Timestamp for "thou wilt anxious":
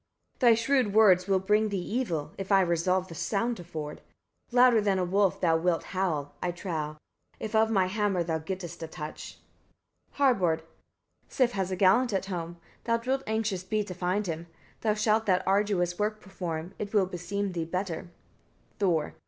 12.85-13.63